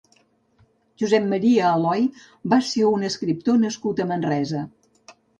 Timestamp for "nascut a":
3.65-4.07